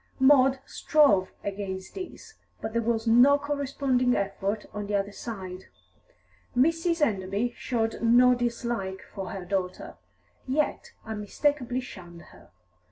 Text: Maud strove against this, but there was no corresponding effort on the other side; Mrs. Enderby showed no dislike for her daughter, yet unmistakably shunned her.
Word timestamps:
Maud 0.17 0.57
strove 0.65 1.31
against 1.43 1.93
this, 1.93 2.33
but 2.59 2.73
there 2.73 2.81
was 2.81 3.05
no 3.05 3.37
corresponding 3.37 4.15
effort 4.15 4.65
on 4.73 4.87
the 4.87 4.95
other 4.95 5.11
side; 5.11 5.65
Mrs. 6.57 7.01
Enderby 7.05 7.53
showed 7.55 8.01
no 8.01 8.33
dislike 8.33 9.03
for 9.13 9.29
her 9.29 9.45
daughter, 9.45 9.97
yet 10.47 10.93
unmistakably 11.05 11.81
shunned 11.81 12.23
her. 12.33 12.49